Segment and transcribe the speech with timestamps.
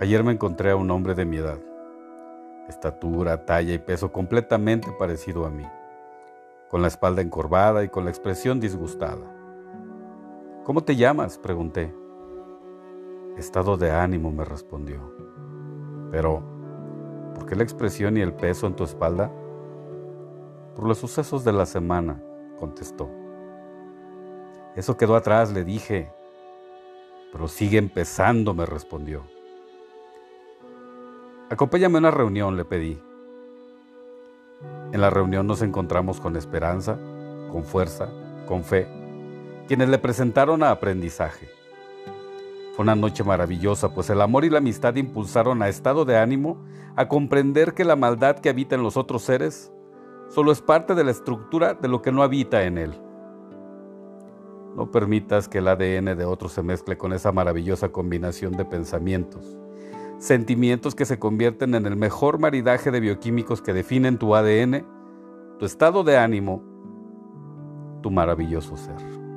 [0.00, 1.58] Ayer me encontré a un hombre de mi edad,
[2.68, 5.66] estatura, talla y peso completamente parecido a mí,
[6.70, 9.26] con la espalda encorvada y con la expresión disgustada.
[10.62, 11.36] ¿Cómo te llamas?
[11.36, 11.92] pregunté.
[13.36, 15.00] Estado de ánimo, me respondió.
[16.12, 16.44] Pero,
[17.34, 19.32] ¿por qué la expresión y el peso en tu espalda?
[20.76, 22.22] Por los sucesos de la semana,
[22.56, 23.10] contestó.
[24.76, 26.12] Eso quedó atrás, le dije.
[27.32, 29.24] Pero sigue empezando, me respondió.
[31.50, 33.00] Acompáñame a una reunión, le pedí.
[34.92, 36.98] En la reunión nos encontramos con esperanza,
[37.50, 38.10] con fuerza,
[38.46, 38.86] con fe,
[39.66, 41.48] quienes le presentaron a aprendizaje.
[42.74, 46.62] Fue una noche maravillosa, pues el amor y la amistad impulsaron a estado de ánimo
[46.96, 49.72] a comprender que la maldad que habita en los otros seres
[50.28, 53.00] solo es parte de la estructura de lo que no habita en él.
[54.76, 59.56] No permitas que el ADN de otro se mezcle con esa maravillosa combinación de pensamientos,
[60.18, 64.86] sentimientos que se convierten en el mejor maridaje de bioquímicos que definen tu ADN,
[65.58, 66.62] tu estado de ánimo,
[68.02, 69.27] tu maravilloso ser.